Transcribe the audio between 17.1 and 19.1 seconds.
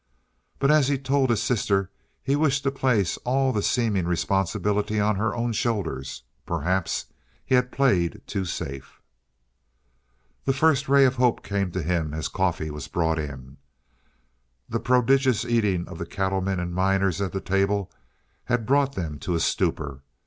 at the table had brought